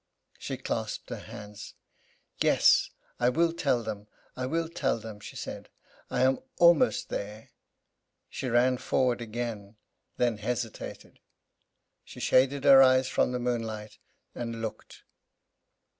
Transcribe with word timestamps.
She 0.39 0.57
clasped 0.57 1.11
her 1.11 1.19
hands. 1.19 1.75
"Yes, 2.41 2.89
I 3.19 3.29
will 3.29 3.53
tell 3.53 3.83
them, 3.83 4.07
I 4.35 4.47
will 4.47 4.67
tell 4.67 4.97
them!" 4.97 5.19
she 5.19 5.35
said; 5.35 5.69
"I 6.09 6.21
am 6.23 6.39
almost 6.57 7.09
there!" 7.09 7.51
She 8.27 8.47
ran 8.49 8.77
forward 8.79 9.21
again, 9.21 9.75
then 10.17 10.39
hesitated. 10.39 11.19
She 12.03 12.19
shaded 12.19 12.63
her 12.63 12.81
eyes 12.81 13.09
from 13.09 13.31
the 13.31 13.37
moonlight, 13.37 13.99
and 14.33 14.59
looked. 14.59 15.03